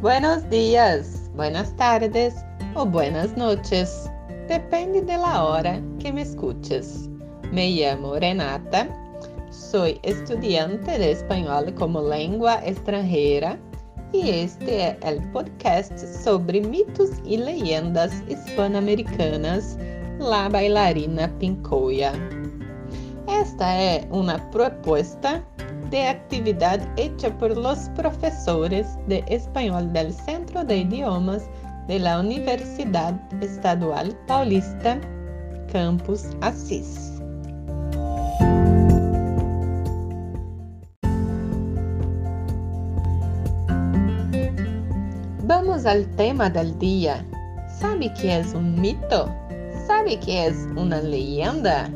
[0.00, 2.32] Buenos dias, buenas tardes
[2.76, 4.08] ou buenas noches.
[4.46, 7.10] Depende da hora que me escuches.
[7.50, 8.86] Me llamo Renata,
[9.50, 13.58] sou estudante de espanhol como língua estrangeira
[14.12, 19.76] e este é o podcast sobre mitos e leyendas hispano-americanas
[20.20, 22.12] La Bailarina Pincoya.
[23.26, 25.44] Esta é uma proposta
[25.90, 31.48] de actividad hecha por los profesores de español del Centro de Idiomas
[31.86, 35.00] de la Universidad Estadual Paulista,
[35.72, 37.20] Campus Assis.
[45.44, 47.24] Vamos al tema del día.
[47.80, 49.34] ¿Sabe qué es un mito?
[49.86, 51.90] ¿Sabe qué es una leyenda?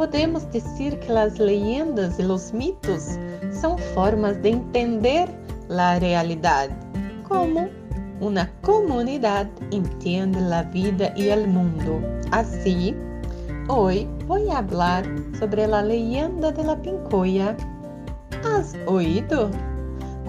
[0.00, 3.18] Podemos dizer que as leyendas e os mitos
[3.52, 5.28] são formas de entender
[5.68, 6.74] a realidade,
[7.28, 7.68] como
[8.18, 12.00] uma comunidade entende a vida e o mundo.
[12.32, 12.96] Assim,
[13.68, 15.02] hoje vou falar
[15.38, 17.54] sobre a leyenda de la Pincoya.
[18.42, 19.50] ¿Has oído?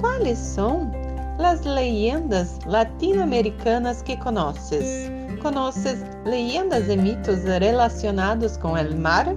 [0.02, 0.92] Quais são
[1.40, 5.10] as leyendas latino-americanas que conheces?
[5.42, 9.28] Conheces leyendas e mitos relacionados com o mar?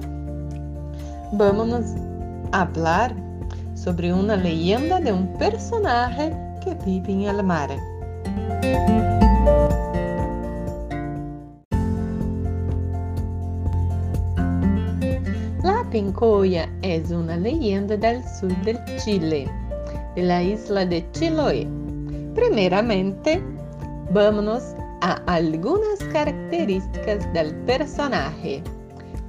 [1.37, 1.97] Vamos
[2.53, 3.13] falar
[3.75, 6.31] sobre uma leyenda de um personagem
[6.63, 7.71] que vive em el mar.
[15.65, 19.48] La Pincoya é uma leyenda do sul del Chile,
[20.15, 21.67] de la isla de Chiloé.
[22.37, 23.43] Primeiramente,
[24.13, 24.63] vamos
[25.01, 28.63] a algumas características del personagem.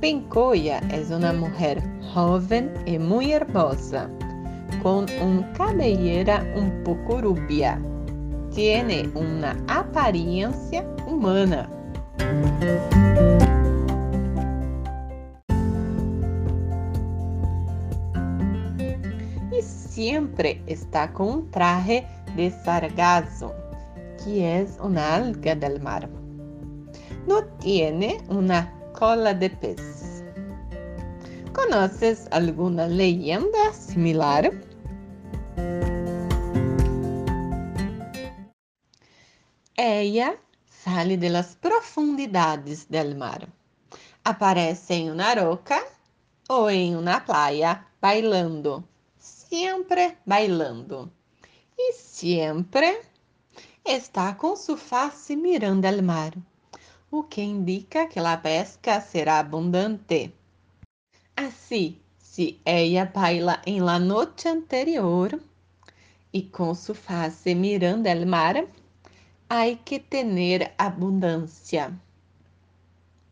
[0.02, 4.09] Pincoya es una mujer joven y muy hermosa,
[4.81, 7.77] con una cabellera un poco rubia.
[8.53, 11.69] Tiene una apariencia humana.
[19.51, 22.07] Y siempre está con un traje
[22.38, 23.53] de sargazo,
[24.23, 26.07] que es una alga del mar.
[27.28, 30.15] No tiene una cola de pez.
[31.55, 34.51] ¿Conoces alguna leyenda similar?
[39.77, 40.35] Ella
[40.67, 43.47] sale de las profundidades del mar.
[44.25, 45.81] Aparece em uma roca
[46.49, 48.83] ou em uma praia bailando,
[49.17, 51.09] sempre bailando.
[51.77, 53.01] E sempre
[53.85, 56.33] está com sua face mirando al mar
[57.11, 60.33] o que indica que a pesca será abundante.
[61.38, 65.38] Assim, se ela baila em la noite anterior
[66.31, 68.66] e com sua face mirando el mar,
[69.50, 71.94] há que ter abundância.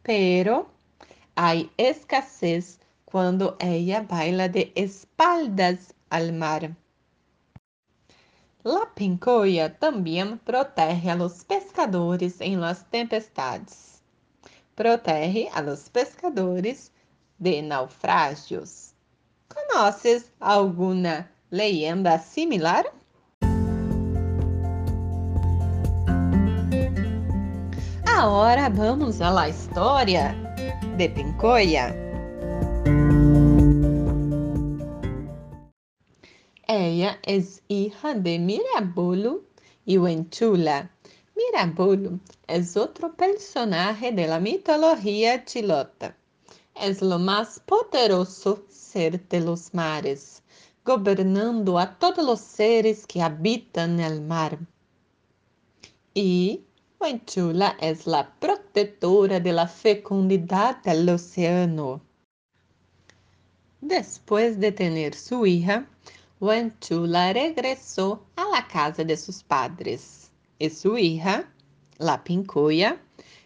[0.04, 0.70] Pero
[1.36, 6.76] há escassez quando ela baila de espaldas al mar.
[8.66, 14.02] La pincoya também protege a los pescadores em las tempestades.
[14.76, 16.93] Protege a los pescadores
[17.44, 18.94] de naufrágios.
[19.50, 22.86] Conheces alguma leyenda similar?
[28.06, 30.34] Agora vamos à história
[30.96, 31.94] de Pincoya.
[36.66, 39.44] Ella es hija de Mirabolo
[39.86, 40.90] y Huenchula.
[41.36, 46.16] Mirabolo es otro personaje de la mitología chilota.
[46.76, 50.42] Es lo más poderoso ser de los mares,
[50.84, 54.60] gobernando a todos los seres que habitan el mar.
[56.14, 56.66] Y
[57.00, 62.02] Huenchula es la protectora de la fecundidad del océano.
[63.82, 65.86] Después de tener su hija,
[66.40, 71.52] Huanchula regresó a la casa de sus padres y su hija,
[71.98, 73.03] la Pincoya,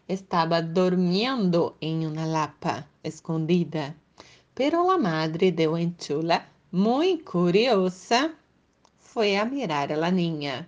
[0.08, 3.96] estaba durmiendo en una lapa escondida.
[4.54, 8.34] Pero la madre de Huanchula, muy curiosa,
[8.98, 10.68] fue a mirar a la niña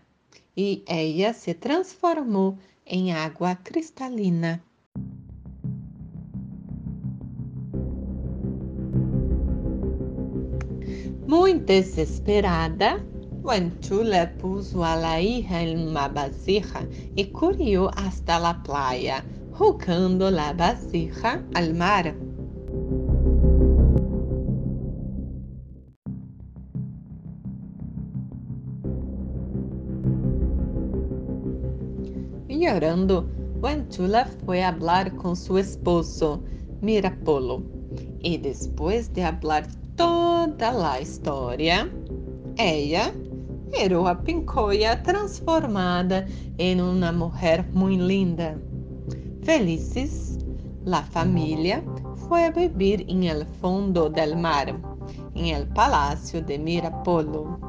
[0.56, 4.62] y ella se transformó en agua cristalina.
[11.28, 13.00] Muito desesperada,
[13.44, 20.54] Huanchula puso a la hija en una vasija y corrió hasta la playa, jugando la
[20.54, 22.16] vasija al mar.
[32.60, 33.26] llorando,
[33.90, 36.44] Chula fue a hablar con su esposo,
[36.82, 37.64] Mirapolo.
[38.22, 41.90] Y después de hablar toda la historia,
[42.58, 43.12] ella
[43.78, 46.26] miró a Pincoya transformada
[46.58, 48.58] en una mujer muy linda.
[49.44, 50.38] Felices,
[50.86, 51.84] la familia
[52.28, 54.80] fue a vivir en el fondo del mar,
[55.36, 57.60] en el palacio de Mirapolo.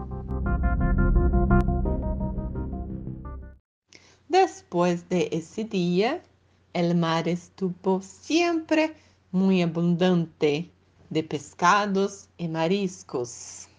[4.28, 6.22] Después de ese día,
[6.72, 8.94] el mar estuvo siempre
[9.32, 10.70] muy abundante
[11.08, 13.69] de pescados y mariscos.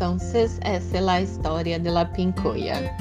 [0.00, 2.96] Entonces, essa é a história de la pincoya.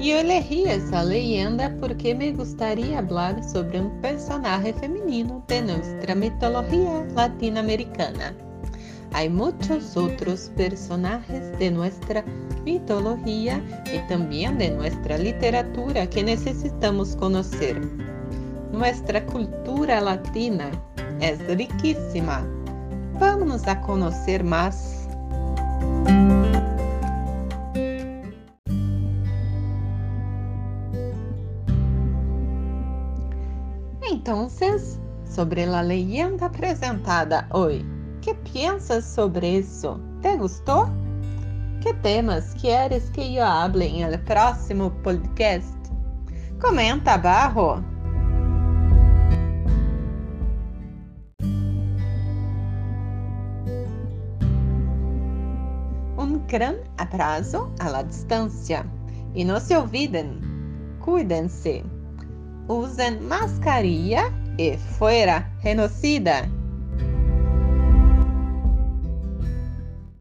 [0.00, 6.14] E eu elegí essa leyenda porque me gustaría falar sobre um personagem feminino de nossa
[6.16, 8.34] mitologia latino-americana.
[9.12, 12.24] Hay muchos otros personajes de nuestra
[12.64, 13.62] mitología
[13.94, 17.80] y también de nuestra literatura que necesitamos conocer.
[18.72, 20.72] Nuestra cultura latina
[21.20, 22.44] es riquísima.
[23.20, 24.91] Vamos a conocer más.
[34.10, 37.84] Entonces, sobre la leyenda presentada hoy,
[38.20, 40.00] que piensas sobre isso?
[40.20, 40.86] ¿Te gostou?
[41.80, 45.72] Que temas queres que eu hable em el próximo podcast?
[46.60, 47.82] Comenta abaixo.
[56.18, 58.84] Um grande abraço à distância.
[59.34, 60.38] E não se olvidem,
[61.00, 61.84] cuidem-se,
[62.68, 66.61] usem mascarilha e fora genocida.